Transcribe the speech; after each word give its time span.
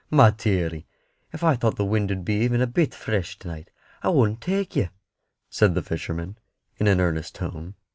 "My 0.09 0.31
deary, 0.31 0.87
if 1.31 1.43
I 1.43 1.55
thought 1.55 1.75
the 1.75 1.85
wind 1.85 2.11
'ud 2.11 2.25
be 2.25 2.33
even 2.41 2.59
a 2.59 2.65
bit 2.65 2.91
fresh 2.91 3.37
to 3.37 3.47
night, 3.47 3.69
I 4.01 4.09
wouldn't 4.09 4.41
take 4.41 4.75
yer," 4.75 4.89
said 5.47 5.75
the 5.75 5.83
fisherman, 5.83 6.39
in 6.79 6.87
an 6.87 6.99
earnest 6.99 7.35
tone. 7.35 7.75